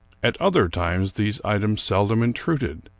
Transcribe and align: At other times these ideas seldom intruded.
At 0.23 0.35
other 0.41 0.67
times 0.67 1.13
these 1.13 1.39
ideas 1.45 1.79
seldom 1.79 2.23
intruded. 2.23 2.89